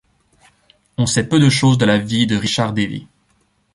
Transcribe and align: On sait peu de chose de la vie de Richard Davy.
On 0.97 1.05
sait 1.05 1.29
peu 1.29 1.39
de 1.39 1.47
chose 1.47 1.77
de 1.77 1.85
la 1.85 1.99
vie 1.99 2.25
de 2.25 2.35
Richard 2.35 2.73
Davy. 2.73 3.05